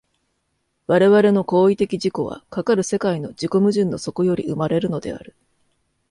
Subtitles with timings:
[0.87, 5.35] 我々の行為的自己は、かかる世界の自己矛盾の底より生まれるのである。